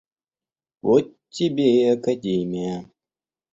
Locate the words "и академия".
1.83-2.89